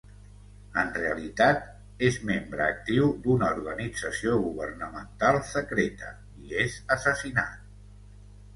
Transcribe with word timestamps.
En 0.83 0.87
realitat, 0.99 1.59
és 2.07 2.17
membre 2.29 2.63
actiu 2.69 3.11
d'una 3.27 3.51
organització 3.57 4.39
governamental 4.47 5.39
secreta, 5.53 6.11
i 6.49 6.59
és 6.67 6.83
assassinat. 6.97 7.73